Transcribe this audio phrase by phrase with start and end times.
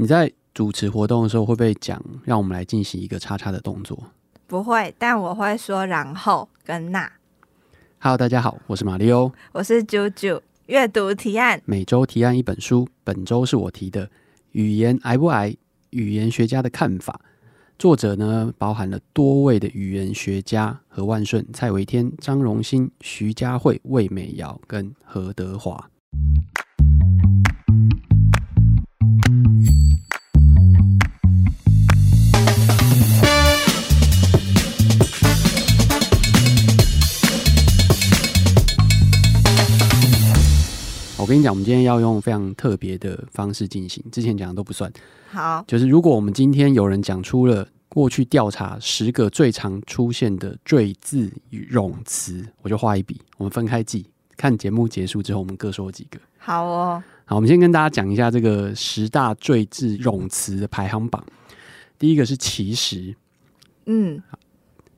[0.00, 4.00] 你在主持活动的时候会不会讲“让我们来进行一个叉叉的动作”？
[4.46, 7.10] 不会，但我会说“然后”跟“那”。
[7.98, 10.40] Hello，大家好，我是马里欧，我是啾啾。
[10.66, 14.08] 阅读提案，每周提案一本书，本周是我提的。
[14.52, 15.56] 语言癌不癌？
[15.90, 17.20] 语言学家的看法。
[17.76, 25.90] 作者呢，包含了多位的语言学家：何万顺、蔡维天、张荣兴、徐佳慧、魏美瑶跟何德华。
[41.28, 44.90] 跟你讲，我们今天要用非常特别的方式进行，之前讲的都不算。
[45.30, 54.06] 好，就是如果我们今天有人讲出了过去调查十个最常出现的赘字与冗词，我就画一笔，我们分开记。
[54.38, 56.18] 看节目结束之后，我们各说几个。
[56.38, 61.22] 好哦，好，我们先跟大家讲一下这个十大赘字冗词的排行榜。
[61.98, 63.14] 第一个是其实，
[63.84, 64.22] 嗯，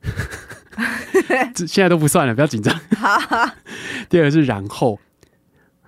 [1.66, 2.72] 现在都不算了，不要紧张。
[2.96, 3.18] 好，
[4.08, 4.96] 第二个是然后。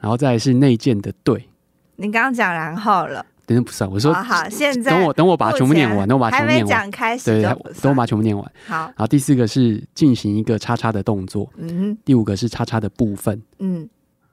[0.03, 1.49] 然后再来是内建的对，
[1.95, 3.89] 你刚刚讲然后了，等等不算。
[3.89, 6.69] 我说好，好，现在等我等我把全部念完，等我把全部念完。
[6.69, 7.43] 讲开始，对，
[7.81, 8.53] 等我把全部念完。
[8.67, 13.89] 好，然后第四个是进行一个叉叉的动作，嗯，第五个是叉叉的部分，嗯，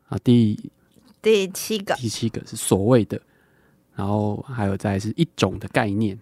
[0.07, 0.71] 啊，第
[1.21, 3.21] 第七个第七个是所谓的，
[3.95, 6.17] 然后还有再来是一种的概念，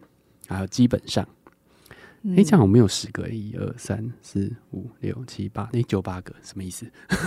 [0.49, 1.25] 还有基本上，
[1.87, 6.85] 哎、嗯，这样我们有十个，一二三四五六七八，那九八个什么意思？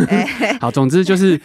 [0.09, 1.41] 欸、 好，总之就是。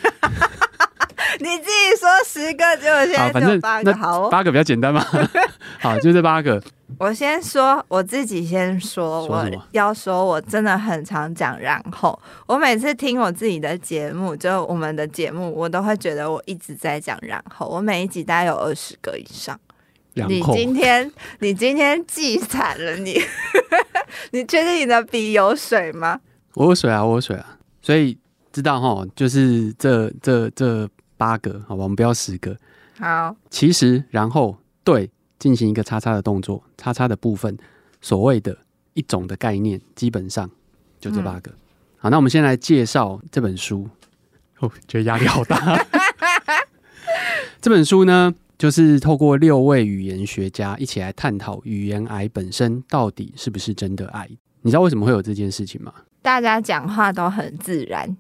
[1.39, 5.05] 你自己说十个，就现在只有八个，好，八个比较简单嘛。
[5.79, 6.61] 好，就这八个。
[6.97, 11.59] 我先说，我自己先说，我要说，我真的很常讲。
[11.59, 17.17] 然后，我每次听我自己的节目，就我们的节目，我都会觉得我一直在讲。
[17.21, 19.59] 然后，我每一集大概有二十个以上。
[20.13, 23.19] 你今天，你今天记惨了，你，
[24.31, 26.19] 你确定你的笔有水吗？
[26.53, 27.57] 我有水啊，我有水啊。
[27.81, 28.17] 所以
[28.53, 30.87] 知道哈，就是这这这。
[31.17, 32.55] 八个，好吧，我们不要十个。
[32.97, 37.57] 好，其实，然后对，进行一个叉叉的动作，叉叉的部分，
[38.01, 38.57] 所谓的
[38.93, 40.49] 一种的概念，基本上
[40.99, 41.51] 就这八个。
[41.51, 41.57] 嗯、
[41.97, 43.89] 好，那我们先来介绍这本书。
[44.59, 45.85] 哦，觉得压力好大。
[47.59, 54.29] 这本书呢，就是透过六位语言学家一起来探讨语言癌本身到底是不是真的癌。
[54.61, 55.93] 你知道为什么会有这件事情吗？
[56.21, 58.15] 大家讲话都很自然。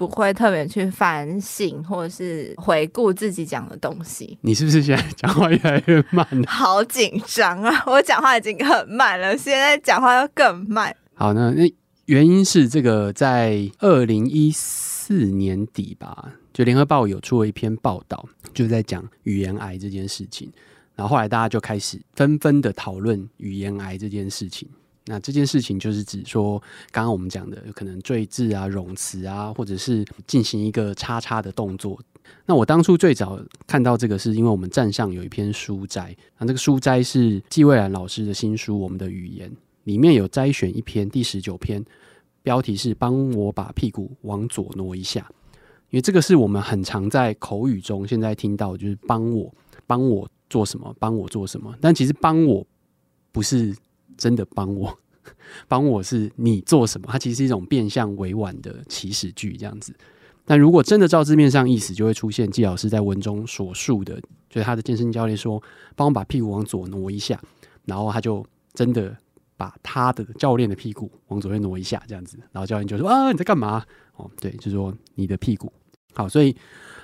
[0.00, 4.38] 不会特别去反省或者是回顾自己讲的东西。
[4.40, 6.46] 你是不是现在讲话越来越慢了？
[6.48, 7.84] 好紧张啊！
[7.86, 10.96] 我讲话已经很慢了，现在讲话要更慢。
[11.12, 11.70] 好，那那
[12.06, 20.50] 原因是这个，在二零一四年底吧，就联合报有出了一篇报道，就在讲语言癌这件事情。
[20.94, 24.66] 然后后来大家就开始纷纷的讨论语言癌这件事情。
[25.10, 26.56] 那这件事情就是指说，
[26.92, 32.00] 刚刚我们讲的有可能赘字啊、冗词啊，或者是进行一个叉叉的动作。
[32.46, 39.50] 那我当初最早看到这个，是因为我们站上有一篇书斋，那这个书斋是纪蔚然老师的新书《我们的语言》，
[39.82, 41.84] 里面有摘选一篇第十九篇，
[42.44, 45.28] 标题是“帮我把屁股往左挪一下”，
[45.90, 49.52] 因为这个是我们很常在口语中现在听到，就是帮我
[49.88, 52.64] 帮我做什么，帮我做什么，但其实帮我
[53.32, 53.74] 不是。
[54.16, 54.98] 真的帮我，
[55.68, 57.08] 帮我是你做什么？
[57.10, 59.94] 它其实是一种变相委婉的祈使句，这样子。
[60.44, 65.62] 但如果真的照字面上意思，就会出现纪老师在文中所述的，就是他的健身教练说
[65.94, 67.40] ：“帮我把屁股往左挪一下。”
[67.86, 68.44] 然后他就
[68.74, 69.16] 真的
[69.56, 72.36] 把他的教练的屁股往左边挪一下，这样子。
[72.50, 73.84] 然后教练就说：“啊，你在干嘛？”
[74.16, 75.72] 哦，对，就说你的屁股。
[76.14, 76.56] 好，所以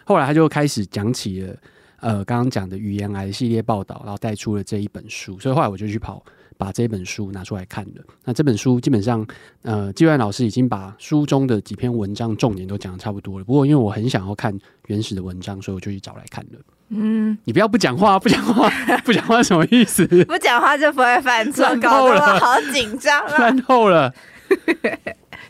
[0.05, 1.57] 后来他就开始讲起了
[2.01, 5.39] 呃刚刚讲的语言癌系列报道，然后带出了这一本书。
[5.39, 6.25] 所以后来我就去跑。
[6.57, 8.01] 把这本书拿出来看的。
[8.25, 9.27] 那这本书基本上，
[9.63, 13.45] 呃，纪元老师已经把书中的几篇文章重点都讲的差不多了。
[13.45, 14.57] 不过，因为我很想要看
[14.87, 16.59] 原始的文章，所以我就去找来看了。
[16.89, 18.71] 嗯，你不要不讲话，不讲话，
[19.05, 20.07] 不讲话什么意思？
[20.25, 23.39] 不讲话就不会犯错， 搞得我好紧张啊！
[23.39, 24.15] 烂透了，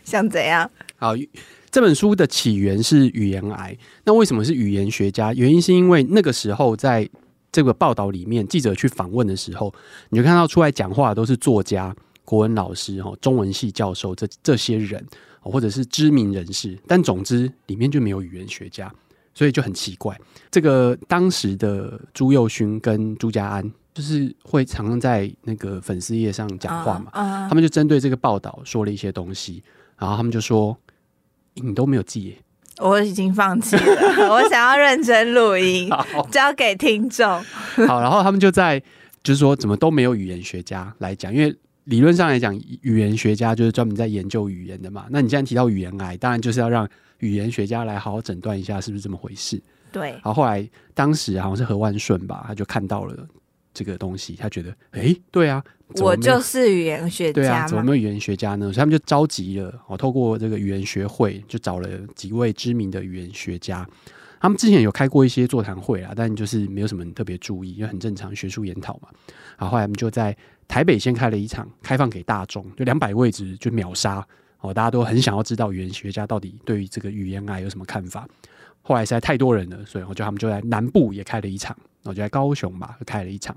[0.03, 0.69] 想怎样？
[0.97, 1.13] 好，
[1.69, 3.77] 这本书的起源是语言癌。
[4.05, 5.33] 那为什么是语言学家？
[5.33, 7.07] 原因是因为那个时候在。
[7.51, 9.73] 这个报道里面，记者去访问的时候，
[10.09, 15.03] 你就看到出来讲话的都是作家、国文老师、哈中文系教授这这些人，
[15.39, 16.77] 或者是知名人士。
[16.85, 18.93] 但总之里面就没有语言学家，
[19.33, 20.19] 所以就很奇怪。
[20.51, 27.11] 这个当时的朱幼勋跟朱家安，就是会常常在那个粉丝页上讲话嘛，
[27.47, 29.63] 他们就针对这个报道说了一些东西，
[29.97, 30.77] 然后他们就说
[31.55, 32.37] ：“你都没有记耶。”
[32.79, 35.89] 我已经放弃了， 我想要认真录音，
[36.31, 37.27] 交给听众。
[37.87, 38.79] 好，然后他们就在
[39.23, 45.05] 就是说，怎么都没有语言学家来讲，因为理论上来讲，语言学家就是专门在研究语言的嘛。
[45.09, 46.87] 那你既然提到语言癌，当然就是要让
[47.19, 49.61] 语言学家来好好诊断一下是不是这么回事。
[49.91, 50.11] 对。
[50.11, 53.15] 然后后来当时好像是何万顺吧，他就看到了
[53.77, 55.63] 这个东西，他觉得，哎，对啊。
[56.01, 58.65] 我就是语言学家，对啊，怎么没有语言学家呢？
[58.65, 63.87] 所以他们就召集了，哦，透过这个语言学会，就找了几位知名的语言学家。
[64.41, 69.07] 他们之前有开过一些座谈会啊，但就是没有什么特别注意，因为很正常，学术研讨嘛。
[69.57, 70.35] 然后后来他们就在
[70.67, 74.25] 台北先开了一场，开放给大众，就两百位置就秒杀
[74.59, 78.27] 哦，大家都很想要知道语言学家到底对于这个语言癌有什么看法。
[78.87, 83.53] 后来实在太多人了，所以我就他们就在南部也开了一场，我就在高雄吧，开了一场。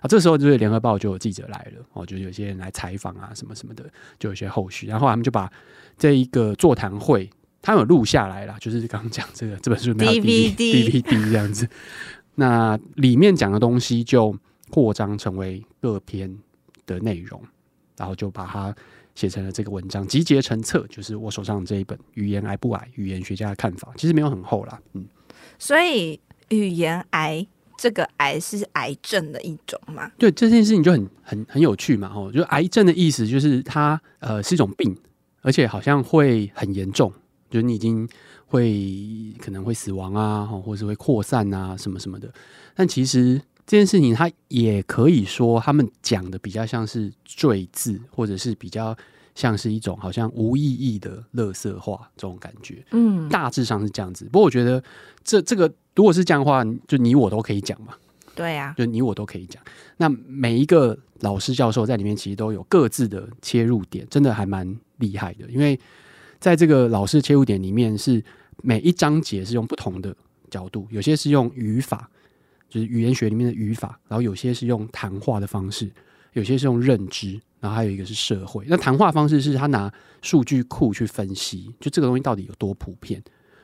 [0.00, 3.84] 啊，这时候就是联合报就有记者来了，哦，就有些人来采访啊，什么什么的，
[4.18, 4.86] 就有些后续。
[4.86, 5.52] 然后他们就把
[5.98, 7.28] 这一个座谈会，
[7.60, 11.68] 他们有录下来了，就是刚刚讲这个这本书没有 DVD DVD 这样子。
[12.36, 14.34] 那里面讲的东西就
[14.70, 16.34] 扩张成为各篇
[16.86, 17.38] 的内容，
[17.98, 18.74] 然后就把它
[19.20, 22.88] 写成了这个文章，集结成册，就是我手上这一本《语言癌不癌？
[22.94, 25.06] 语言学家的看法》，其实没有很厚啦，嗯。
[25.58, 26.18] 所以
[26.48, 27.46] 语言癌。
[27.82, 30.12] 这个癌是癌症的一种吗？
[30.18, 34.94] 对，这件事情就很很很有趣嘛，吼，就癌症的意思就是它呃是一种病，
[35.40, 37.10] 而且好像会很严重，
[37.48, 38.06] 就是你已经
[38.44, 42.30] 会可能会死亡啊，或者是会扩散啊什么什么的。
[42.74, 43.40] 但其实
[43.70, 48.96] 这件事情它也可以说，他们讲的比较像是赘字，或者是比较
[49.36, 52.84] 像是一种好像无意义的垃圾话这种感觉。
[52.90, 54.24] 嗯，大致上是这样子。
[54.24, 54.82] 不过我觉得
[55.22, 55.72] 这这个。
[55.94, 57.94] 如果是这样的话，就你我都可以讲嘛。
[58.34, 59.62] 对呀、啊，就你我都可以讲。
[59.98, 65.48] 那每一个老师教授在里面其实都有各自的切入点，真的还蛮厉害的。
[65.48, 65.78] 因为
[66.40, 68.20] 在这个老师切入点里面，是
[68.62, 70.16] 每一章节是用不同的
[70.50, 72.10] 角度，有些是用语法，
[72.70, 75.90] 就是语言学里面的语法，然后有些是用谈话的方式，
[76.32, 78.64] 有些是用认知，然后还有一个是社会。
[78.68, 83.22] 那谈话方式是他拿数据库去分析，就这个东西到底有多普遍。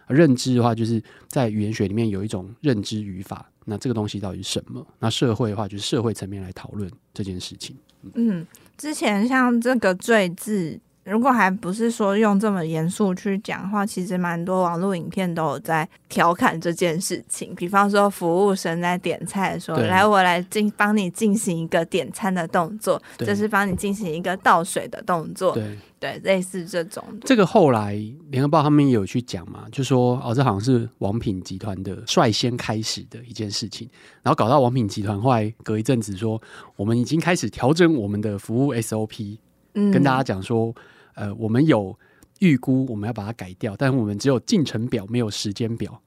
[0.09, 3.51] 认知的话，就是在语言学里面有一种认知语法。
[3.65, 4.87] 那这个东西到底是什么？
[5.01, 7.77] 那社会的话，就是社会层面来讨论这件事情。
[8.15, 10.79] 嗯，之前像这个“赘字”。
[11.07, 17.55] 如果还不是说用这么严肃去讲的话，其实蛮多网络影片都有在调侃这件事情。
[17.55, 25.55] 比方说，服务生在点菜的时候，来我来进帮你进行一个点餐的动作，这是帮你进行一个倒水的动作。
[25.55, 27.03] 对对，类似这种。
[27.23, 27.95] 这个后来
[28.31, 33.89] 联合报他们也有去讲嘛，就说哦，这好像是王品集团的率先开始的一件事情，
[34.25, 36.43] 然后搞到王品集团后来隔一阵子说，
[36.75, 39.39] 我们已经开始调整我们的服务 SOP，
[39.75, 40.75] 嗯，跟大家讲说。
[41.17, 41.99] 呃，我们有
[42.41, 45.99] 预估，我们要把它改掉，但是我们只有进程表，没有时间表，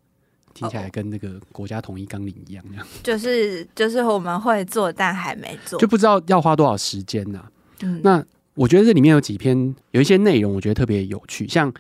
[0.54, 2.88] 听起来跟那个国家统一纲领一样，这样。
[3.02, 7.52] 就是就是我们会做，但还没做，就不知道要花多少时间呢、啊。
[7.82, 8.24] 嗯，那
[8.54, 11.74] 我觉得这里面有几篇有一些内容，我觉得特别有趣，像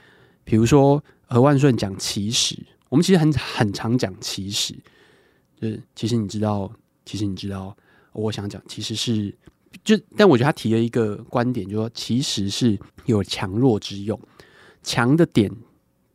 [0.43, 2.57] 比如说何万顺讲其实，
[2.89, 4.73] 我们其实很很常讲其实，
[5.61, 6.71] 就是其实你知道，
[7.05, 7.77] 其实你知道，
[8.11, 9.31] 我想讲其实是。
[9.83, 14.19] 就，但我觉得他提了一个观点，就是说其实是有强弱之用。
[14.81, 15.51] 强的点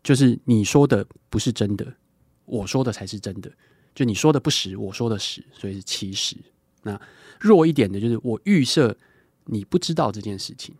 [0.03, 1.95] 就是你说的不是真的，
[2.45, 3.51] 我说的才是真的。
[3.95, 6.37] 就你说的不实，我说的实，所以是其实。
[6.83, 7.01] 那
[7.39, 8.97] 弱一点的就是我预设
[9.45, 10.75] 你不知道这件事情，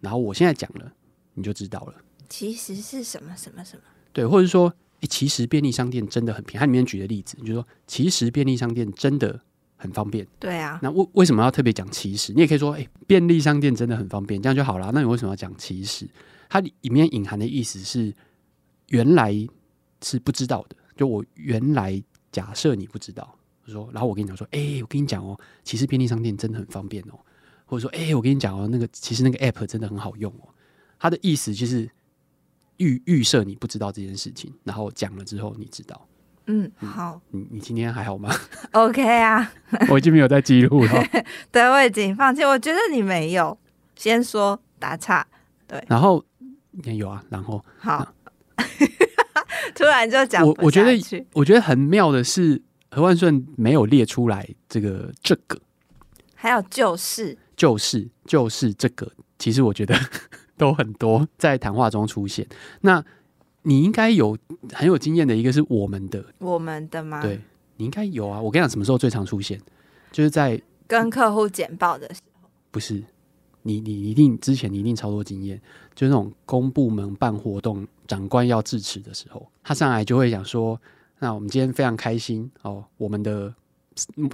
[0.00, 0.92] 然后我现在讲了，
[1.34, 1.94] 你就知道了。
[2.28, 3.82] 其实是什么什么什么？
[4.12, 6.60] 对，或者说，欸，其实便利商店真的很便宜。
[6.60, 9.40] 它里面举的例子，你就是说，其实便利商店真的。
[9.76, 10.80] 很方便，对啊。
[10.82, 12.32] 那为为什么要特别讲其实？
[12.32, 14.90] 你也可以说，哎、欸，便利商店真的很方便，这样就好了。
[14.92, 16.08] 那你为什么要讲其实？
[16.48, 18.14] 它里面隐含的意思是，
[18.88, 19.34] 原来
[20.02, 20.76] 是不知道的。
[20.96, 22.02] 就我原来
[22.32, 27.18] 假设你不知道，说，然后我跟你讲说，哎、欸，我跟你讲哦，其实便利商店真的很方便哦。
[27.66, 30.48] 或者说，哎、欸，我跟你讲哦，那个其实那个 app 真的很好用哦。
[30.98, 31.90] 它的意思就是
[32.76, 36.08] 预预设你不知道这件事情，然后讲了之后你知道。
[36.46, 37.20] 嗯，好。
[37.30, 38.32] 你你今天还好吗？
[38.72, 39.52] OK 啊，
[39.90, 41.04] 我已经没有在记录了。
[41.50, 42.44] 对，我已经放弃。
[42.44, 43.58] 我觉得你没有，
[43.96, 45.26] 先说打岔。
[45.66, 46.24] 对，然后
[46.84, 48.14] 也有啊，然后好，
[49.74, 50.46] 突然就讲。
[50.46, 55.60] 我我觉得我觉得很妙的是，何万顺没有列出来这个这个，
[56.36, 59.98] 还有就是就是就是这个，其实我觉得
[60.56, 62.46] 都很多在谈话中出现。
[62.80, 63.04] 那。
[63.66, 64.38] 你应该有
[64.72, 67.20] 很有经验的一个是我们的，我们的吗？
[67.20, 67.40] 对，
[67.76, 68.40] 你应该有啊。
[68.40, 69.60] 我跟你讲，什么时候最常出现？
[70.12, 72.48] 就是在跟客户简报的时候。
[72.70, 73.02] 不是，
[73.62, 75.60] 你你一定之前你一定超多经验，
[75.96, 80.80] 就是那种公部门办活动长官要致辞的时候，他上来就会讲说
[81.18, 83.52] ：“那我们今天非常开心哦，我们的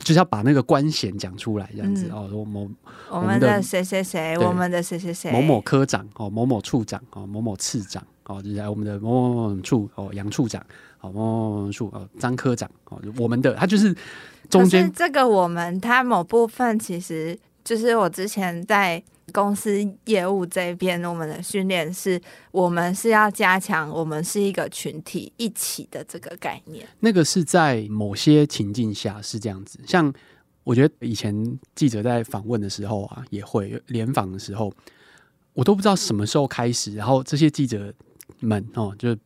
[0.01, 2.71] 就是要把那个官衔讲出来，这样子、嗯、哦，某某
[3.09, 10.65] 我们的谁谁谁，我们的谁谁谁，某某科长哦，某某处长哦，某某次长哦，就是我们的某某某处哦，杨处长
[11.01, 13.95] 哦，某某某处哦，张科长哦，我们的他就是
[14.49, 19.03] 中间这个我们他某部分其实就是我之前在。
[19.33, 19.73] 公司
[20.07, 26.87] 业务这边，我们的训练是我们是要加强，我们是一个群体一起的这个概念。
[27.01, 30.13] 那个是在某些情境下是这样子，像
[30.65, 34.71] 我觉得以前记者在访问的时候啊，也会联访的时候，
[35.55, 37.95] 我都不知道什么时候开始，然后这些记者
[38.47, 39.17] 们哦，就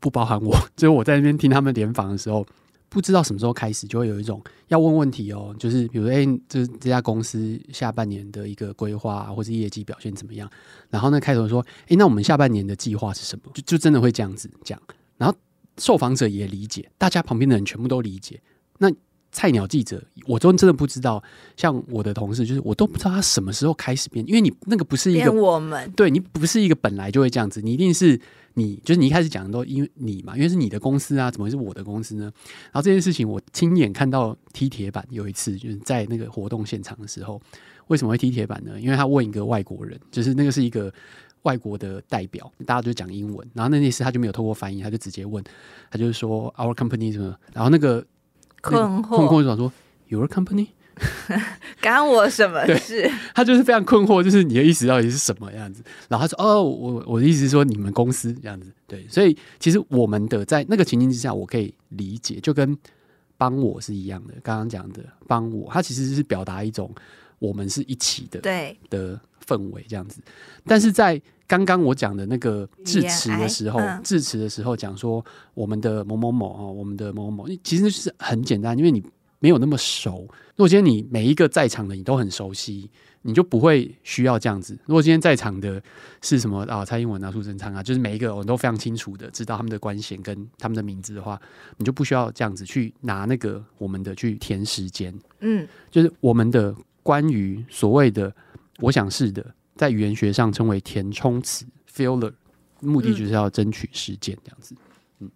[0.00, 2.46] 不包含我， 就是我在那边听他们联访的时候。
[2.90, 10.50] 不知道什么时候开始，就会有一种要问问题哦，就是比如说，哎、欸，这这家公司下半年的一个规划，或是业绩表现怎么样？
[10.88, 13.52] 然后呢，开头说，哎、那我们下半年的计划是什么？
[13.52, 14.80] 就就真的会这样子讲。
[15.18, 15.36] 然后
[15.76, 18.40] 受访者也理解，大家旁边的人全部都理解。
[18.78, 18.90] 那
[19.30, 21.22] 菜鸟记者，我都真的不知道。
[21.56, 28.20] 像我的同事，就是我都不知道他什么时候开始变，因为你那个不是一个我们，对你不是一个本来就会这样子，你一定是。
[28.54, 32.24] 你就是你一开始讲的都因为你嘛，因为是你的公司啊，怎么会是我的公司呢？
[32.24, 37.40] 然后这件事情我亲眼看到踢铁板，有一次就是在那个活动现场的时候，
[37.86, 38.72] 为什么会踢铁板呢？
[38.80, 40.92] 因为他问一个外国人，就是那个是一个
[41.42, 45.44] 外国的代表，大家就讲英文，然后那件事他就没有透过翻译，他就直接问，
[45.88, 48.04] 他就是说 Our company 什么，然后那个
[48.60, 49.72] 困惑困惑就想说
[50.08, 50.68] Your company。
[51.80, 53.08] 干我什么事？
[53.32, 55.80] 他就是非常困惑，就是你的意思到底是什么样子？
[56.08, 62.76] 然后他说：“哦，我我的意思是说你们公司这样子。”对，所以其实我们的在那个情境之下，我可以理解，就跟
[63.36, 64.34] 帮我是一样的。
[64.42, 66.92] 刚刚讲的帮我，他其实是表达一种
[67.38, 70.20] 我们是一起的对的氛围这样子。
[70.64, 79.02] 但是在刚刚我讲的那个致辞的时候，致辞的时候讲说我们的某某某啊，我们的某某某，其实就是很简单，因为你。
[79.40, 80.22] 没有那么熟。
[80.56, 82.90] 如果今天你每一个在场的你都很熟悉，
[83.22, 84.76] 你就不会需要这样子。
[84.84, 85.80] 如果今天在场的
[86.20, 91.40] 是什么啊，蔡英文啊、苏贞昌啊，就是每一个我都非常清楚的知道他们的官衔跟他们的名字的话，
[91.76, 95.16] 你就不需要这样子去拿那个我们的去填时间。
[95.38, 96.74] 嗯，就是我们的
[97.08, 98.30] 关于所谓的
[98.80, 102.34] 我想是的，在语言学上称为填充词 filler，
[102.80, 104.74] 目的就是要争取时间这样子。
[105.20, 105.30] 嗯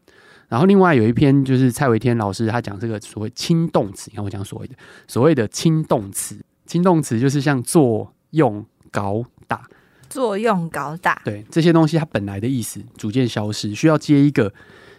[0.48, 4.74] 然后另外有一篇就是蔡维天老师他讲这个所谓轻动词，你看我讲所谓的
[5.08, 9.66] 所谓的轻动词，轻动词就是像作用搞打，
[10.10, 14.52] 作用搞打，对这些东西它本来的意思逐渐消失，需要接一个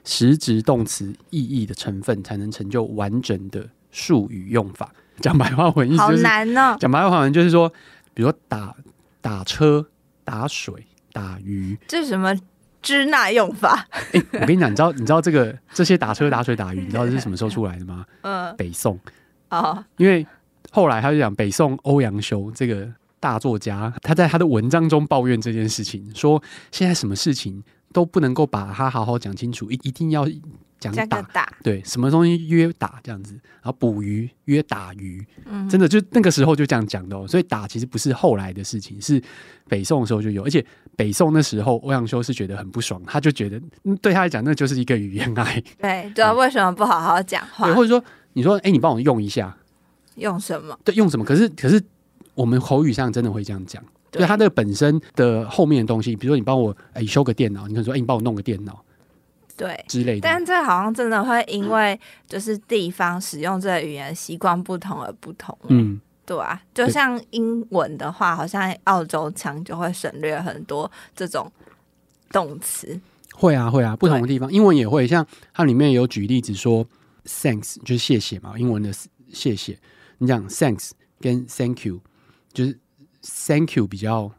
[0.04, 4.92] 实质动词意义的成分，才能成就完整的术语用法。
[5.20, 6.78] 讲白话文意思就是好难哦。
[6.80, 7.70] 讲白话文就是说，
[8.14, 8.76] 比如说打
[9.22, 9.86] 打车、
[10.24, 12.36] 打水、打鱼，这是什么？
[12.82, 18.06] 支那用法，哎、欸，我跟你讲，你知道你知道这个这些打车、打水、打鱼，你知道这是什么时候出来的吗？
[18.24, 19.00] 嗯，北宋
[19.52, 20.28] 哦，因为
[20.70, 22.86] 后来他就讲北宋欧阳修这个
[23.22, 26.44] 大作家，他在他的文章中抱怨这件事情，说
[26.74, 30.28] 现在什么事情都不能够把它好好讲清楚，一一定要。
[30.92, 37.28] 讲打打对，什么东西约打这样子，然后捕鱼约打鱼，嗯，真的就那个时候就这样讲的哦。
[37.28, 39.22] 所以打其实不是后来的事情，是
[39.68, 43.62] 北宋的时候就有，而且北宋那时候欧阳修是觉得很不爽，他就觉得
[44.02, 45.64] 对他来讲那就是一个语言癌。
[45.80, 47.66] 对，知道为什么不好好讲话？
[47.66, 49.56] 对，或者说你说哎，你帮我用一下，
[50.16, 50.78] 用什么？
[50.84, 51.24] 对，用什么？
[51.24, 51.82] 可是可是
[52.36, 58.84] 我们口语上真的会这样讲，对他那个本身的后面的东西，比如说你帮我哎修个电脑，你可以说哎，你帮我弄个电脑。
[59.56, 65.58] 对，之类的，但这好像真的会因为就是地方使用这个语言习惯不同而不同。
[65.68, 71.52] 嗯，对啊，就像英文的话，好像澳洲腔就会省略很多这种
[72.32, 73.00] 动词。
[73.36, 75.06] 会啊，会啊，不同的地方，英文也会。
[75.08, 76.86] 像它里面有举例子说
[77.26, 78.92] ，thanks 就是谢谢嘛，英文的
[79.32, 79.78] 谢谢。
[80.18, 82.00] 你讲 thanks 跟 thank you，
[82.54, 82.80] 就是
[83.22, 84.32] thank you 比较。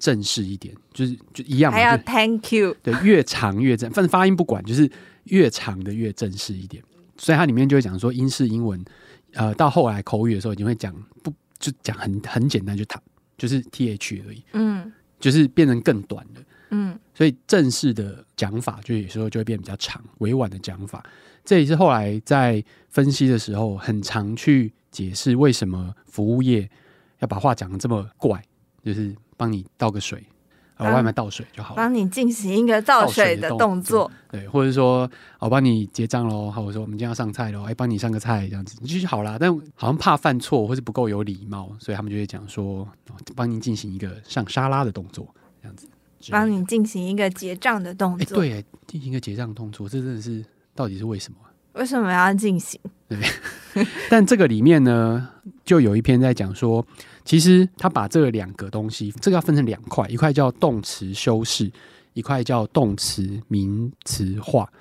[0.00, 4.90] 正式一点，就是就一样嘛，还要 Thank you，对，越长越正，反正发音不管，就是
[5.24, 6.82] 越长的越正式一点。
[7.16, 8.84] 所以它里面就会讲说，英式英文，
[9.32, 13.00] 呃，到后来口语的时候，已经会讲不就讲很很简单，就它
[13.38, 21.02] 就是 th 而已，嗯，就是变成更短了，嗯，所以正式的讲法就有时候就会变比较长，委婉的讲法。
[21.44, 26.68] 这也是后来在分析的时候，很常去解释为什么服务业
[27.20, 28.42] 要把话讲得这么怪，
[28.84, 29.14] 就是。
[29.36, 30.24] 帮你倒个水，
[30.76, 31.76] 呃，外面倒水就好了。
[31.76, 39.36] 帮你进行一个倒水的动作，对，或者说我帮你结账喽，好，我说我们今天要上菜喽，哎，帮你上个菜这样子，你就好啦。
[39.38, 42.86] 但好像怕犯错或是不够有礼貌，所以他们就会讲说，
[43.34, 45.26] 帮您进行一个上沙拉的动作，
[45.62, 45.88] 这样子
[46.30, 48.38] 帮你进行一个结账的动作。
[48.38, 51.38] 对，进行一个结账动作，这真的是到底是为什么？
[51.74, 52.80] 为什么要进行？
[53.06, 53.18] 对，
[54.08, 55.28] 但这个里面呢，
[55.62, 56.84] 就有一篇在讲说，
[57.26, 61.70] 其实他把这两个东西，这个要分成两块，一块叫动词修饰，
[62.14, 64.72] 一块叫动词名词化。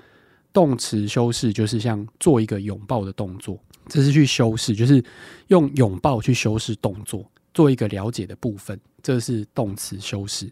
[0.54, 5.04] 动词修饰就是像做一个拥抱的动作，这是去修饰，就是
[5.48, 10.50] 用拥抱去修饰动作，做一个了解的部分，这是动词修饰。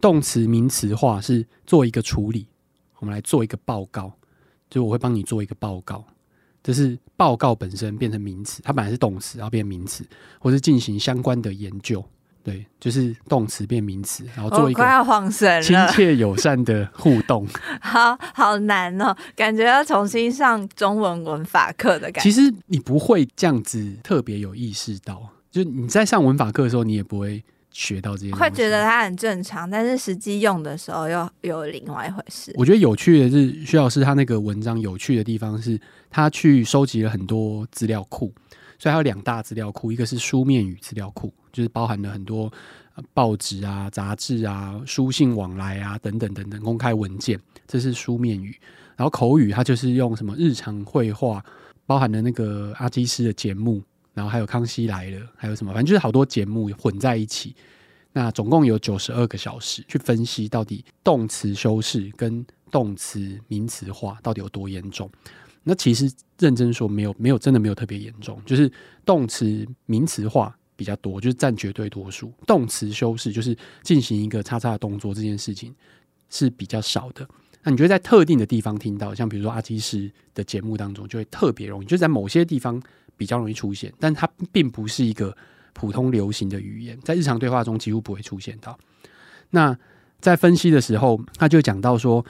[0.00, 2.46] 动词名词化是做一个处理，
[2.98, 4.12] 我们来做一个报告。
[4.68, 6.04] 就我会帮你做一个报告，
[6.62, 10.04] 这是报告本身变成名词，它本来是动词，然后变名词，
[10.38, 12.04] 或是进行相关的研究，
[12.42, 14.84] 对，就是动词变名词，然后做一个
[15.62, 17.46] 亲切友善的互动，
[17.80, 22.20] 好好难哦，感觉要重新上中文文法课的感觉。
[22.22, 27.42] 其实你不会这样子特别有意识到，就你在上文法课的时候，你也不会。
[27.72, 32.52] 学到这些，会觉得它很正常，但是实际用的时候又有另外一回事。
[32.56, 38.32] 我觉得有趣的是，徐老师他那个文章有趣的地方是，他去收集了很多资料库，
[38.78, 42.52] 所以还有两大资料库，一个是书面语资料库，就是包含了很多
[43.14, 48.58] 报纸啊、杂志啊、书信往来啊等等等等公开文件，这是书面语。
[48.96, 51.42] 然后口语，它就是用什么日常会话，
[51.86, 53.80] 包含了那个阿基师的节目。
[54.12, 55.72] 然后还有康熙来了，还有什么？
[55.72, 57.54] 反正就是好多节目混在一起。
[58.12, 65.08] 那总共有九十二个小时去分析到底动词修饰跟动词名词化到底有多严重。
[65.62, 68.68] 那其实认真说，没有没有真的没有特别严重，就是
[69.04, 72.32] 动词名词化比较多，就是占绝对多数。
[72.48, 75.72] 动词修饰就是进行一个叉叉的动作，这件事情
[76.30, 77.24] 是比较少的。
[77.62, 82.82] 那你觉得在特定的地方听到，像比如说阿基师的节目当中，就会特别容易，就在某些地方。
[83.20, 85.36] 比较容易出现，但它并不是一个
[85.74, 88.78] 普通流行的语言，在日常对话中几乎不会出现到。
[89.50, 89.76] 那
[90.20, 92.24] 在分析的时候，他就讲到说，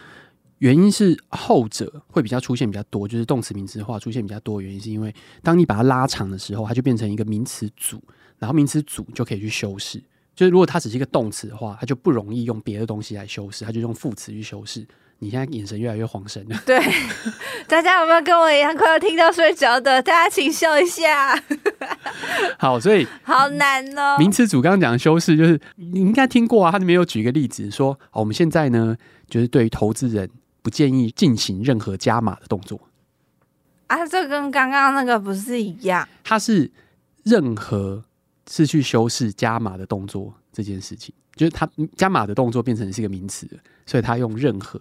[0.58, 8.02] 原因是后者会比较出现比较多，就是动词名词化出现比较多原因，是因为当你把它拉长的时候，它就变成一个名词组，
[8.40, 10.02] 然后名词组就可以去修饰。
[10.34, 14.84] 就是如果它只是一个动词的话，它就不容易用别的东西来修饰，它就用副词去修饰。
[15.22, 16.58] 你现在眼神越来越晃神了。
[16.64, 16.80] 对，
[17.68, 20.02] 大家有没有跟我一样快要听到睡着的？
[20.02, 21.38] 大家请笑一下。
[22.58, 24.16] 好，所以 好难哦。
[24.18, 26.72] 名词组刚刚讲的修饰，就是你应该听过啊。
[26.72, 28.96] 他里面有举一个例子说，我们现在呢，
[29.28, 30.28] 就是对于投资人
[30.62, 32.80] 不建议进行任何加码的动作
[33.88, 34.06] 啊。
[34.06, 36.08] 这跟刚刚那个不是一样？
[36.24, 36.70] 它是
[37.24, 38.02] 任何
[38.50, 43.46] 是去修饰加码的动作这件事情，就是他加码的动作变成是一个名词，
[43.84, 44.80] 所以他用任何。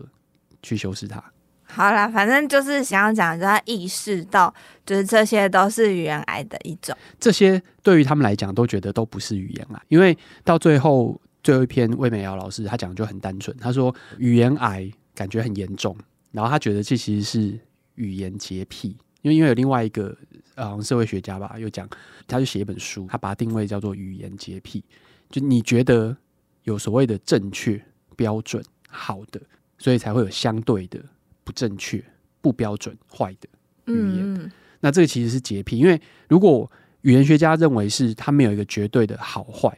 [0.61, 1.23] 去修饰它。
[1.71, 4.51] 好啦，反正就是想要讲，就要意识到，
[4.83, 6.97] 就是这些都是语言癌的一种。
[7.19, 15.95] 这些对于他们来讲，都觉得都不是语言癌，因为到最后最后一篇魏美瑶老师他讲就很单纯，他说语言癌感觉很严重，
[16.31, 17.59] 然后他觉得这其实是
[17.93, 20.17] 语言洁癖，因为因为有另外一个
[20.55, 21.87] 呃社会学家吧，又讲
[22.27, 24.83] 他就写一本书，他把它定位叫做语言洁癖，
[25.29, 26.17] 就你觉得
[26.63, 27.79] 有所谓的正确
[28.15, 29.39] 标准好的。
[29.79, 30.99] 所以才会有相对的
[31.43, 32.03] 不正确、
[32.41, 33.49] 不标准、坏的
[33.91, 34.33] 语言。
[34.35, 36.69] 嗯、那这个其实是洁癖，因为如果
[37.01, 39.75] 语言学家认为是他没有一个绝对的好坏，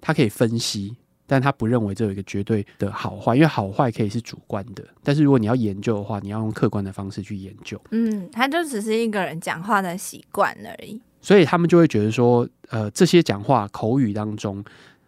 [0.00, 4.82] 他可以分析，但他不认为这有一个绝对的好坏，因为好坏可以是主观的。
[5.02, 7.80] 但是如果你要研究的话，你要用客观的方式去研究。
[7.90, 11.00] 嗯，他就只是一个人讲话的习惯而已。
[11.20, 14.64] 所以他们就会觉得说，呃，这些讲话口语当中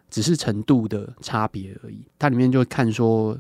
[0.09, 2.07] 只是程度的差别而已。
[2.19, 3.37] 它里面就看说。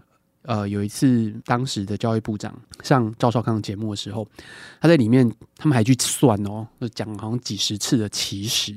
[0.47, 4.27] 呃，有一次，当时的教育部长上赵少康的节目的时候，
[4.81, 8.73] 他在里面，他们还去算哦，就讲好像几十次的其实，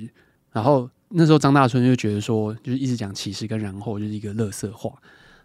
[0.51, 4.91] 然后那时候张大春就觉得说，就是一直讲其实跟然后就是一个乐色话。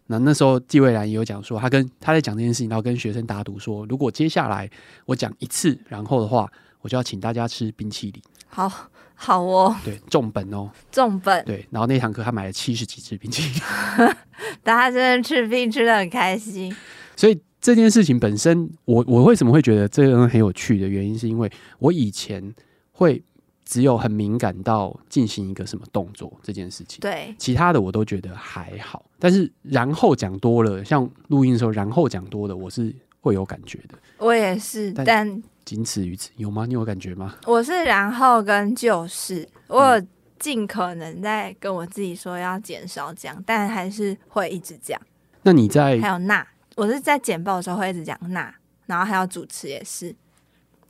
[0.07, 4.71] 那那时候纪蔚然也有讲说，他跟他在讲这件事情，然后跟学生打赌说，如果接下来
[5.07, 6.51] 我讲一次然后的话，
[6.85, 8.23] 我就要请大家吃冰淇淋。
[8.47, 8.70] 好。
[9.16, 13.53] 好哦， 对，重本哦，重本，对，然后那堂课他买了七十几支冰淇淋，
[14.64, 16.75] 大家真的吃冰吃的很开心。
[17.14, 22.53] 所以这件事情本身，我我为什么会觉得这个很有趣的原因，是因为我以前
[22.90, 23.23] 会
[23.64, 29.09] 只有很敏感到进行一个什么动作这件事情，对，其他的我都觉得还好。
[29.20, 33.97] 但是然后讲多了，像录音的时候，然后讲多了，我是会有感觉的。
[34.18, 35.40] 我也是，但。
[35.64, 36.66] 但仅此于此，有吗？
[36.66, 37.37] 你有感觉吗？
[37.46, 40.00] 我是然后跟就是，我
[40.38, 45.00] 尽可能在跟我自己说要减少讲，但还是会一直讲。
[45.42, 46.46] 那你在还有那，
[46.77, 48.55] 我是在简报的时候会一直讲那，
[48.87, 50.14] 然后还有主持也是。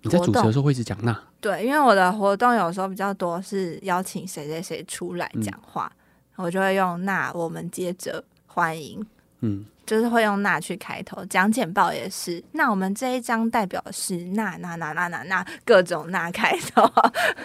[0.02, 1.16] 你在主持的时候会一直讲那？
[1.40, 5.90] 对，因为我的活动有时候比较多，是邀请谁谁谁出来讲话，
[6.36, 9.04] 嗯、我就会用那，我们接着欢迎
[9.44, 11.24] 嗯，就是会用那去开头。
[11.26, 16.90] 讲简报也是，那我们这一章代表是那那那那那那各种那开头。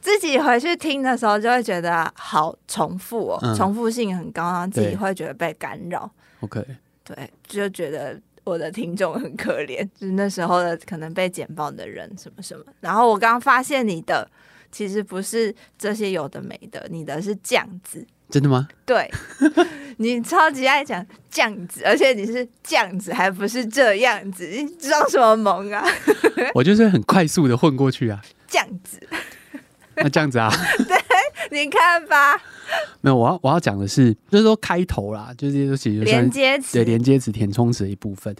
[0.00, 6.10] 自己回去听的时候，就会觉得好重复哦，嗯、重复性很高，然后自己会觉得被干扰。
[6.40, 6.62] OK，
[7.02, 12.62] 对，就觉得我的听众很可怜，就是那时候的可能被简报的人什么什么。
[12.80, 14.30] 然后我刚发现你的
[14.70, 18.06] 其实不是这些有的没的，你的是这样子。
[18.34, 18.66] 真的吗？
[18.84, 19.08] 对，
[19.98, 25.84] 你超级爱讲这样子，而且你是这样子，还不是这样子，你装什么萌啊？
[26.52, 29.00] 我就是很快速的混过去啊，这样子。
[29.98, 30.50] 那这样子啊？
[30.88, 30.96] 对，
[31.52, 32.36] 你看吧。
[33.02, 38.34] 没有，我要我要讲的是，就是说开头啦，就是这些其实连接词，对连接词填充词的一部分。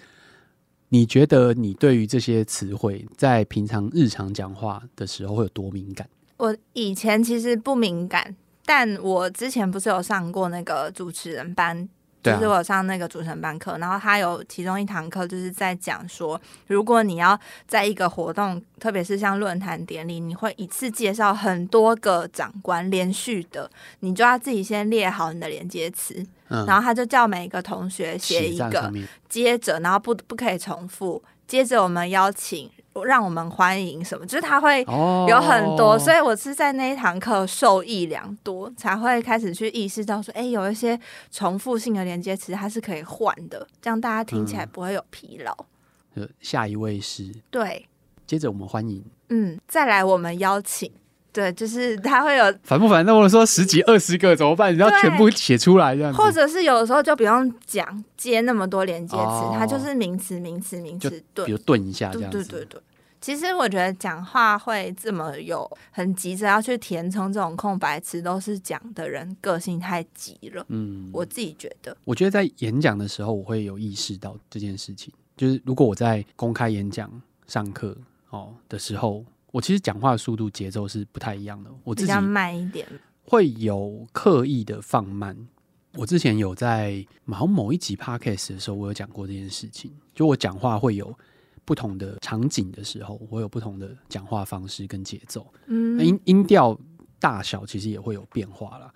[0.89, 6.09] 你觉得你对于这些词汇，在平常日常讲话的时候会有多敏感？
[6.39, 11.89] 我以前其实不敏感，但我之前不是有上过那个主持人班。
[12.25, 26.15] 就是我上那个主持人班课，然后他有其中一堂课就是在讲说，如果你要在一个活动，特别是像论坛典礼，你会一次介绍很多个长官连续的，你就要自己先列好你的连接词，
[26.49, 28.91] 嗯、然后他就叫每一个同学写一个，
[29.29, 32.71] 接着然后不不可以重复，接着我们邀请。
[33.03, 34.27] 让我们欢迎什么？
[34.27, 34.83] 就是他会
[35.29, 36.01] 有很多，oh.
[36.01, 40.99] 所以我是在那一堂课受益良多，才会开始去意识到说，哎，有一些
[41.31, 45.57] 重复性的连接词它是可以换的，这样大家听起来不会有疲劳。
[46.15, 47.35] 嗯，下一位是？
[47.51, 47.89] 对，
[48.27, 50.93] 接着我们欢迎，嗯，再来我们邀请。
[51.35, 53.05] 对，就是他会有烦不烦？
[53.05, 54.73] 那我说十几二十个怎么办？
[54.73, 62.39] 你要全部写出来这样子，或者是有的时候就不用讲接那么多连接词，哦、它就是名词、名词、名词，对，比如顿一下这样子。
[62.39, 62.81] 对对对对，
[63.21, 70.65] 其实我觉得讲话会这么有很急着要去填充这种空白词，都是讲的人个性太急了。
[70.69, 77.11] 嗯，我自己觉得，我觉得在演讲的时候，我会有意识到这件事情，就是如果我在公开演讲、
[77.49, 77.97] 上课
[78.31, 79.25] 哦的时候。
[79.55, 82.85] 我其实讲话的速度节奏是不太一样的，我自己慢一点，
[83.23, 85.37] 会有刻意的放慢。
[85.93, 89.93] 我之前有在某某一集 podcast 的时候，我有讲过这件事情。
[90.13, 91.17] 就我讲话会有
[91.65, 96.77] 不同的场景的时候，我有不同的讲话方式跟节奏，嗯，音音调
[97.21, 98.93] 大小其实也会有变化啦。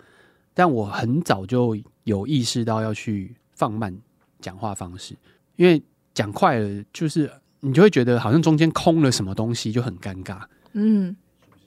[0.53, 3.97] 但我很早就有意识到要去放慢
[4.41, 5.15] 讲话方式，
[5.55, 5.81] 因为
[6.13, 7.31] 讲快了就是。
[7.61, 10.39] 你就会觉得好像中间空了什么东西，就很尴尬。
[10.73, 11.15] 嗯，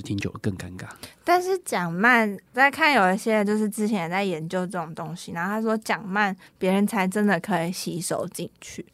[0.02, 0.86] 听久了更尴尬。
[1.22, 8.86] 但是讲慢，在看有一些就是之前也在研究这种东西，然后他说讲慢，别人才真的可以吸收进去。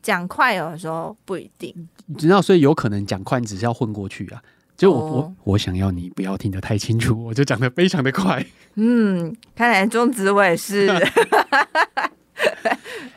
[0.00, 1.74] 讲快有的时候不一定。
[2.06, 4.42] 你知道，所以有可能讲快，你只是要混过去啊。
[4.76, 8.46] 就我、哦、我我想要你不要听得太清楚，我就讲的非常的快。
[8.76, 10.88] 嗯，看来中子伟是。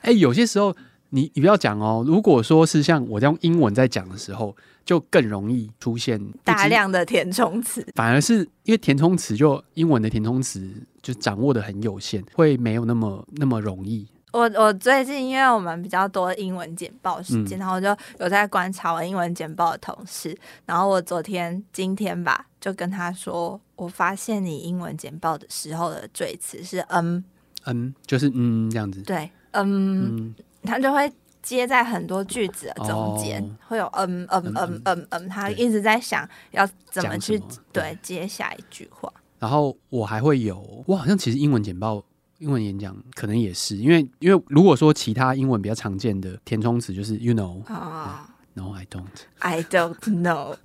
[0.02, 0.76] 哎、欸，有些时候。
[1.14, 7.86] 你你不要讲哦，如果说是像我这样用英文在讲的时候，就更容易出现大量的填充词。
[7.96, 10.72] 反而是因为填充词，就英文的填充词
[11.02, 14.08] 就掌握的很有限，会没有那么那么容易。
[14.32, 20.34] 我我最近因为我们比较多英文简报时间，嗯、然后我就有在观察我英文简报的同事，
[20.66, 27.22] 然后我昨天今天吧，就跟他说，我发现你英文简报的时候的赘词是嗯
[27.66, 29.02] 嗯，就是嗯这样子。
[29.02, 30.16] 对，嗯。
[30.16, 37.46] 嗯他就会接在很多句子的中间，哦、会有嗯嗯嗯嗯嗯，他一直在想要怎么去么？
[37.72, 37.98] 对，对。
[38.02, 39.12] 接下一句话。
[39.40, 42.04] 然后我还会有，我好像其实英文简报、
[42.38, 50.56] 英文演讲可能也是，因为因为如果说其他英文比较常见的填充词就是 you know 啊、oh.，no I don't，I don't know，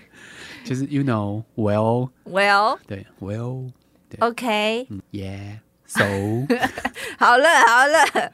[0.64, 3.70] 就是 you know well well 对 well
[4.10, 4.18] 对。
[4.20, 5.60] OK、嗯、yeah。
[5.88, 6.04] So，
[7.18, 8.32] 好了好了，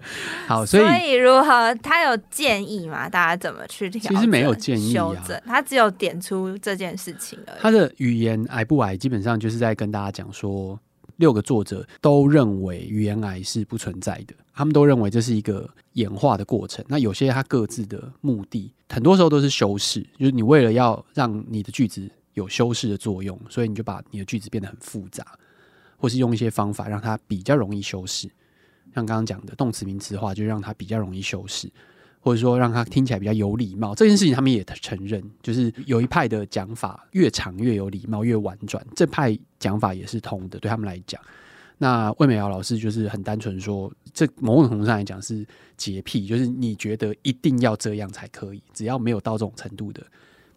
[0.48, 1.72] 好，所以，所以如何？
[1.76, 3.08] 他有建议吗？
[3.08, 4.00] 大家怎么去调？
[4.10, 5.14] 其实没有建议啊，
[5.46, 7.60] 他只有点出这件事情而已。
[7.60, 10.76] 他的语言矮不矮，基本上就是在跟大家讲说，
[11.18, 16.84] 六个作者都认为语言矮是不存在的，他们都认为这是一个演化的过程。
[16.88, 25.24] 那有些他各自的目的，很多时候都是修饰，就是你为了要让你的句子有修饰的作用，所以你就把你的句子变得很复杂。
[26.04, 28.28] 或是用一些方法让它比较容易修饰，
[28.94, 31.66] 像刚刚讲的动词名词化，就让它比较容易修饰，
[32.20, 33.94] 或者说让它听起来比较有礼貌。
[33.94, 41.18] 这件事情他们也承认，就是有一派的讲法越长越有礼貌，越婉转，这派讲法也是通的，对他们来讲。
[41.78, 45.42] 那魏美瑶老师就是很单纯说，这某种程度上来讲是
[45.78, 50.04] 洁癖，就是你觉得一定要这样才可以，只要没有到这种程度的。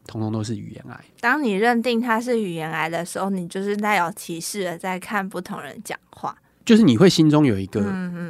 [0.08, 1.06] 通通都是语言癌。
[1.20, 6.36] 当你认定他是语言癌的时候，你就是带有歧视的在看不同人讲话。
[6.65, 7.82] 就是你会心中有一个，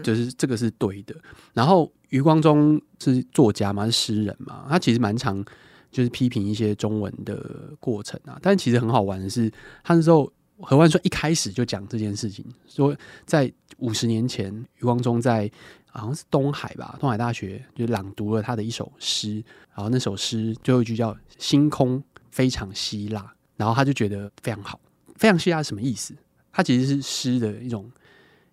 [0.03, 1.15] 就是这个是对的。
[1.53, 5.43] 然后余光中是作家嘛，是诗人嘛，他其实蛮常
[5.89, 8.37] 就是批评一些中文的过程啊。
[8.41, 9.51] 但其实很好玩的是，
[9.83, 15.49] 他那时候何万说一开始就讲这件事情，说在五十年前，余光中在
[15.85, 19.43] 好像是东海吧，东海大学就朗读了他的一首诗，
[19.75, 24.79] 然后那首诗最后一句叫“星空非常希腊”，然后他就觉得非常好，
[25.15, 26.13] 非常希腊什么意思？
[26.51, 27.89] 它其实是诗的一种。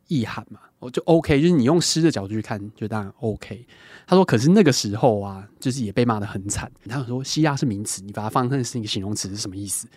[0.08, 3.66] 意涵嘛，我就 OK，就是你用诗的角度去看，就当然 OK。
[4.06, 6.70] 他说，可是那个时候啊，就是也被骂得很惨。
[6.86, 9.88] 他说，希腊是名词，你把它放成是一个形容词是什么意思？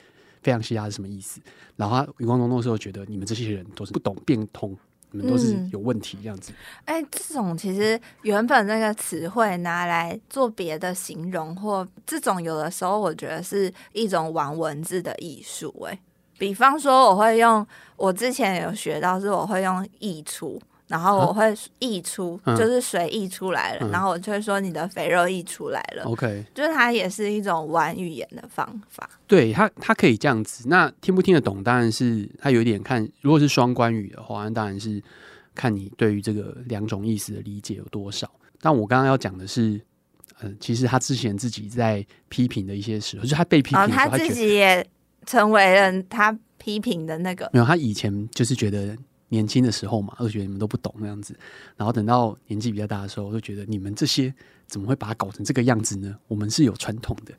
[0.42, 1.40] 非常希腊是什么意思？
[1.76, 4.76] 然后他余光中那时候觉得，你们这些人都是不懂变通，
[5.12, 6.52] 你们都是有问题这样子。
[6.86, 15.74] 哎、嗯欸，这种其实原本那个词汇拿来做别的形容，或这种有的时候我觉得是一种玩文字的艺术。
[15.88, 16.00] 哎。
[16.40, 26.04] 比方说，我会用我之前有学到，是我会用溢出，然后我会溢出，啊、就是水溢出来了，嗯、然后我就会说你的肥肉溢出来了。
[26.04, 29.10] OK，、嗯、就是它也是一种玩语言的方法。
[29.28, 30.68] 对，它它可以这样子。
[30.68, 33.08] 那听不听得懂，当然是它有点看。
[33.22, 35.02] 如果是双关语的话，那当然是
[35.54, 38.30] 看你对于这个两种意思的理解有多少。
[38.62, 39.72] 但我刚刚要讲的是，
[40.42, 44.86] 嗯、呃，其实他之前自己在批评的一些时候，就是他被批评的时候，哦、他自己也。
[45.26, 48.96] 成为了他批评的那个，没有，他以前就是觉得
[49.30, 51.38] 年轻的时候嘛，就觉得你们都不懂那样子，
[51.76, 54.34] 然后等到年纪比较大的时候，我就觉得你们这些
[54.68, 56.16] 怎么会把它搞成这个样子呢？
[56.28, 57.34] 我们是有传统的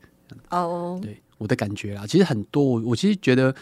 [0.50, 1.02] 哦，oh.
[1.02, 3.54] 对，我的感觉啦，其实很多，我其实觉得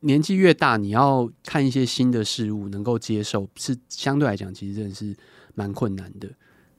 [0.00, 5.16] 年纪越大，你要看一些新的事物，能够接受，是相对来讲，其实真的是
[5.54, 6.28] 蛮困难的。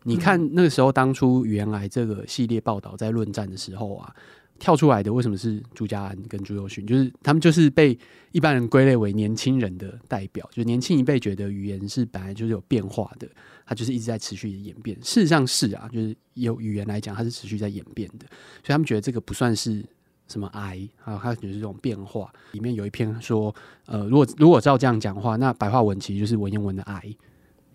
[0.04, 4.16] 你看那个时候，当初原来这个系列报道在论战的时候啊。
[4.60, 6.86] 跳出来的为什么是朱家安跟朱宥勋？
[6.86, 7.98] 就是他们就是被
[8.32, 13.28] 一般人归类为年轻人的代表，就是年轻一辈觉得语言是本来就是有变化的，
[13.66, 14.96] 它就是一直在持续的演变。
[15.02, 18.28] 事实上是啊，就是有语言来讲，它是持续在演变的，
[18.64, 19.84] 所以他们觉得这个不算是
[20.28, 22.32] 什么癌啊，它就是这种变化。
[22.52, 23.54] 里面有一篇说，
[23.86, 27.02] 呃，如果如果照这样讲的话，那白话文其实就是文言文的癌，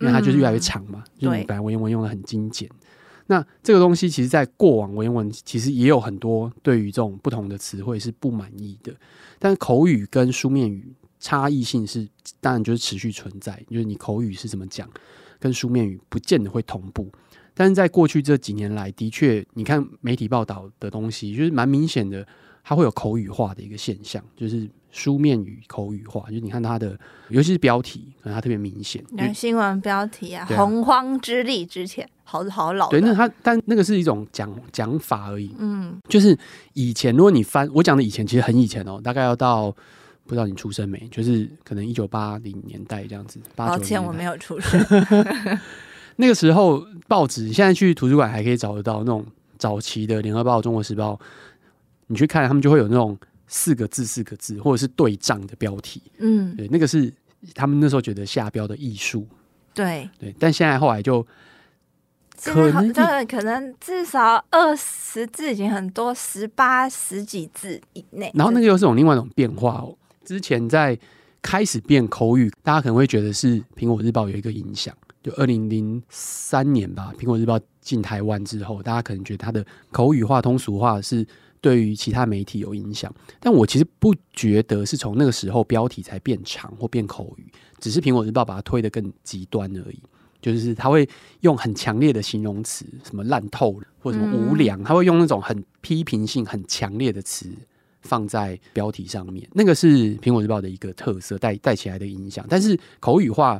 [0.01, 2.69] 因为它就是越来越长嘛，嗯、就是本来文言文用的很精简。
[3.27, 8.95] 那这个东西，其实，在过往文言文其实也有很多对于这种不同的词汇是不满意的。
[9.39, 12.07] 但口语跟书面语差异性是，
[12.41, 13.63] 当然就是持续存在。
[13.71, 14.89] 就是你口语是怎么讲，
[15.39, 17.11] 跟书面语不见得会同步。
[17.55, 22.27] 但是在过去这几年来，的确，你看媒体报道的东西，就是蛮明显的，
[22.63, 24.69] 它会有口语化的一个现象，就是。
[24.95, 26.97] 书面语口语化，就是你看它的，
[27.29, 29.05] 尤其是标题，可能它特别明显。
[29.35, 32.89] 新闻标题啊，啊洪荒之力之前，好好老。
[32.91, 35.53] 对，那它但那个是一种讲讲法而已。
[35.59, 36.39] 嗯，就是
[36.75, 39.69] 以前，如果你翻我讲的以前，其实很以前哦，大概要到
[40.27, 43.41] 不知道你出生没，就是可能一九八零年代这样子。
[43.57, 44.81] 抱歉，我没有出生。
[46.15, 49.27] 那个时候报纸，现在去图书馆还可以找得到那种
[49.59, 51.15] 早期的《联合报》《中国时报》，
[52.07, 53.19] 你去看，他们就会有那种。
[53.57, 57.11] 四个字，四个字，或者是对仗的标题，嗯，对，那个是
[57.55, 59.25] 他们那时候觉得下标的艺术，
[59.73, 61.25] 对对，但现在后来就
[62.43, 62.93] 可能
[63.29, 68.29] 可能至少二十字已经很多，十八十几字以内。
[68.35, 69.97] 然后那个又是种另外一种变化哦。
[70.25, 70.99] 之前在
[71.41, 81.25] 开始变口语，大家可能会觉得是苹果日报有一个影响，就二零零三年吧，苹果日报进台湾之后，大家可能觉得它的口语化、通俗化是。
[81.65, 89.99] 对于其他媒体有影响，但我其实不觉得是从那个时候标题才变长或变口语，只是苹果日报把它推得更极端而已。
[90.43, 91.09] 就是他会
[91.41, 97.51] 用很强烈的形容词，什么烂透了或者什么无良，他会用那种很批评性很强烈的词
[98.03, 99.49] 放在标题上面。
[99.55, 102.45] 那个是苹果日报的一个特色带带起来的影响。
[102.47, 103.59] 但是口语化，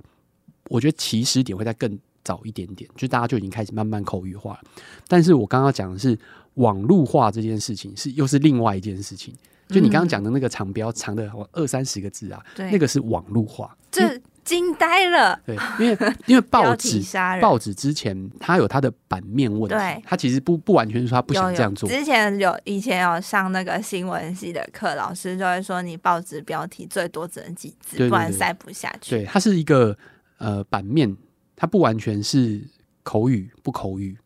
[0.69, 4.61] 我觉得起始点会在更早一点点，就大家就已经开始慢慢口语化了。
[5.09, 6.19] 但是我刚刚讲的是。
[6.55, 9.35] 网络化这件事情是又是另外一件事情，
[9.69, 15.41] 就你刚刚讲的那个长标长的二三十个字啊，那个是网络化，这惊呆了。
[15.47, 17.03] 对，因为因为报纸
[17.41, 21.89] 报纸之前它有它的版面问题，它其实不不完全是说它不想这样做。
[21.89, 29.11] 之前有以前有上那个新闻系的课，老师就会说你报纸标题最多只能几字，不然塞不下去。
[29.11, 29.97] 对，它是一个
[30.37, 31.17] 呃版面，
[31.57, 32.63] 它不完全是
[33.03, 34.17] 口语不口语。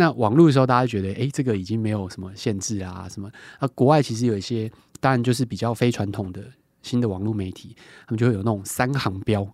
[0.00, 3.68] 那网络的时候，大家觉得，哎、欸，这个已经没有什么限制啊，什么啊？
[3.74, 6.42] 国外其实有一些，当然就是比较非传统的
[6.80, 9.46] 新的网络媒体，他们就会有那种三行标，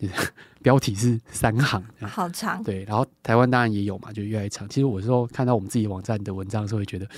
[0.62, 2.62] 标题是三行，好长。
[2.62, 4.68] 对，然后台湾当然也有嘛，就越来越长。
[4.68, 7.08] 其实我说看到我们自己网站的文章的时候，会觉得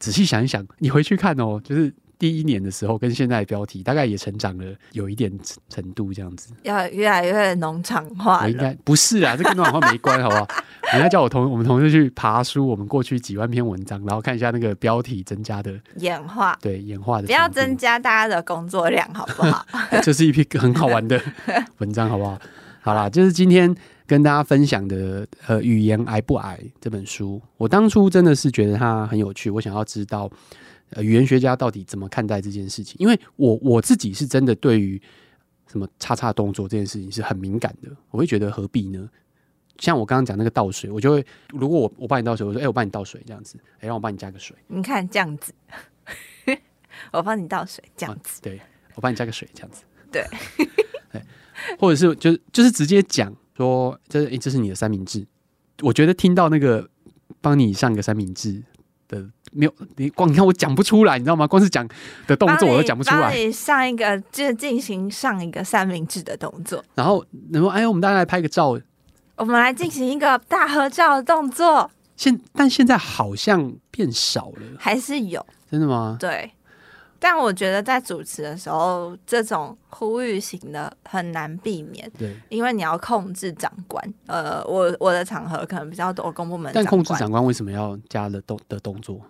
[0.00, 5.30] 仔细想一想，你回去看哦，就是第一年的时候跟现在的标题大概也成长了有一点
[5.68, 6.52] 程度，这样子。
[6.62, 8.48] 要越来越农场化。
[8.48, 10.46] 应该不是啊，这跟农场化没关，好不好？
[10.92, 19.66] 人家叫我同我们同事去爬书，我们过去几万篇文章，然后看一下那个标题增加的演化，对演化的，不要增加大家的工作量，好不好？
[20.02, 21.20] 这是一篇很好玩的
[21.78, 22.38] 文章，好不好？
[22.80, 23.74] 好啦，就是今天
[24.06, 30.30] 跟大家分享的呃，语言癌不癌这本书，我当初真的是觉得它很有趣，我想要知道
[30.90, 35.00] 呃，语言学家到底怎么看待这件事情，因为我我自己是真的对于
[35.66, 39.08] 什么叉叉动作这件事情是很敏感的，我会觉得何必呢？
[39.78, 45.52] 像我刚刚讲那个倒水，我就会如果我我帮你倒水，我说哎、欸，我帮你倒水这样子，哎、欸，让我帮你加个水，你看这样子，
[47.12, 48.60] 我帮你倒水这样子，啊、对
[48.94, 50.24] 我帮你加个水这样子，对。
[51.78, 55.26] 或者是就是就是直接讲说，这诶，这是你的三明治。
[55.80, 56.88] 我觉得听到那个
[57.40, 58.62] 帮你上个三明治
[59.08, 61.46] 的，没有你光你看我讲不出来，你知道吗？
[61.46, 61.86] 光是讲
[62.26, 63.50] 的动作我都讲不出来。
[63.52, 68.78] 上一个就进行上一个三明治的动作，然后然后哎，我们大家来拍个照，
[69.36, 71.90] 我们来进行一个大合照的动作。
[72.16, 75.44] 现但现在好像变少了，还是有？
[75.70, 76.16] 真的吗？
[76.18, 76.50] 对。
[77.18, 84.14] 但我觉得在主持的时候，这种呼吁型的很难避免，对，因为你要控制长官。
[84.26, 89.20] 呃，我我的场合可能比较多公部门，但控制长官为什么要加了动的动作？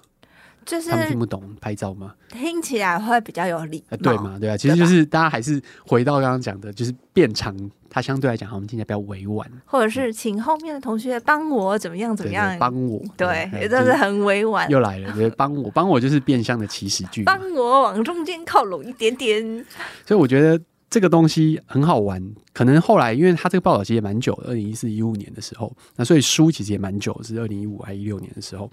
[0.66, 2.12] 就是他们听不懂拍照吗？
[2.28, 4.36] 听起来会比较有礼貌，对嘛？
[4.38, 7.56] 对啊，其实就是大家还是回到刚刚讲的，就是变长，
[7.88, 14.68] 它相对来讲，我们听起来比较委婉，或者是请后面的同学帮我怎么样怎么样，帮我，对，也就是很委婉。
[14.68, 19.64] 又来了，对，帮我，帮我就是变相的祈使句，帮我往中间靠拢一点点。
[20.04, 22.20] 所以我觉得这个东西很好玩，
[22.52, 28.68] 可能后来因为他这个报道其实也蛮久的，二零一四一五年的时候，那所以书其实也蛮久，是二零一五还是一六年的时候，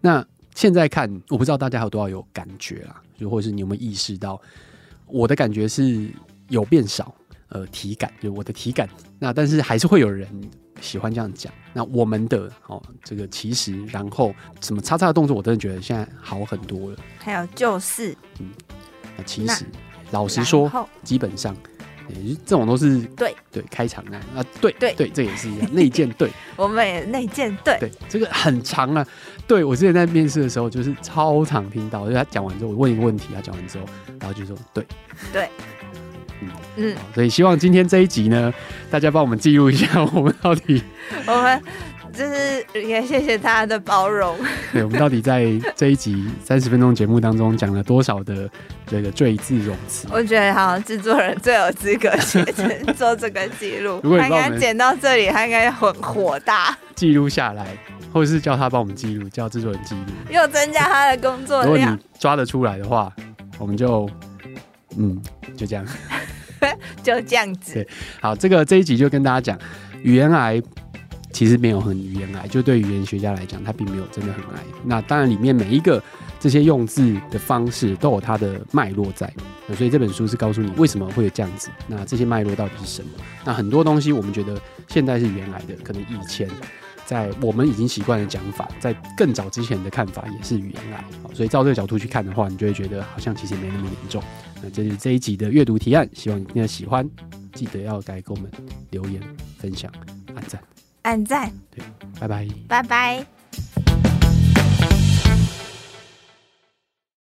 [0.00, 0.24] 那。
[0.54, 4.40] 现在看，我不知道大家有多少有感觉啦，就或者是你有没有意识到，
[5.06, 6.08] 我的感觉是
[6.48, 7.14] 有变少，
[7.48, 8.88] 呃，体感就我的体感，
[9.18, 10.28] 那但是还是会有人
[10.80, 11.52] 喜欢这样讲。
[11.72, 16.98] 那我们的哦，这个其实然后什么叉叉的动作，我真的觉得现在好很多了。
[17.18, 18.50] 还有就是，嗯，
[19.16, 19.64] 那其实
[20.12, 21.54] 老实说，基本上。
[22.44, 23.34] 这种都是对。
[23.50, 24.92] 对开场啊啊对对。
[24.94, 27.78] 对，这也是一样 内建对， 我们也内建对。
[27.78, 29.06] 对，这个很长啊。
[29.46, 33.84] 对我之前在面试的时候，就是超常听到，就是他讲完之后，我问一个问题，他讲完之后，
[34.20, 34.84] 然后就说对。
[35.32, 35.48] 对，
[36.40, 38.52] 嗯嗯，所以希望今天这一集呢，
[38.90, 40.82] 大家帮我们记录一下，我们到底
[41.26, 41.62] 我们。
[42.16, 44.36] 就是也谢谢大家的包容。
[44.72, 48.48] 对，我们到底在这一集三十分钟节目当中讲了多少的
[48.86, 50.06] 这个赘字冗词？
[50.12, 52.42] 我觉得好像制作人最有资格去
[52.92, 54.00] 做这个记录。
[54.04, 56.76] 如果他应该剪到这里，他应该很火大。
[56.94, 57.66] 记录下来，
[58.12, 61.74] 或者是叫他帮我们记录，叫制作人记录，又增加他的工作量。
[61.74, 63.12] 如果你抓得出来的话，
[63.58, 64.08] 我们就
[64.96, 65.20] 嗯，
[65.56, 65.84] 就这样，
[67.02, 67.74] 就这样子。
[67.74, 67.88] 对，
[68.20, 69.58] 好，这个这一集就跟大家讲
[70.02, 70.62] 语言癌。
[71.34, 74.62] 其实没有很语言癌，就对语言学家来讲，他并没有真的很癌。
[74.84, 76.00] 那当然，里面每一个
[76.38, 79.30] 这些用字的方式都有它的脉络在。
[79.66, 81.70] 那所以这本书是告诉你为什么会有这样子。
[81.88, 83.08] 那这些脉络到底是什么？
[83.44, 86.48] 那很多东西我们觉得现在是语言癌的，可能以前
[87.04, 91.04] 在我们已经习惯的讲法，在更早之前的看法也是语言癌。
[91.34, 94.22] 所以照这个角度去看的话，你就会觉得好像其实没那么严重。
[94.62, 97.10] 那这是这一集的阅读提案，希望你听了喜欢，
[97.54, 98.48] 记得要来给我们
[98.90, 99.20] 留言、
[99.58, 99.90] 分享、
[100.36, 100.62] 按赞。
[101.04, 101.52] 按赞，
[102.18, 104.13] 拜拜，拜拜。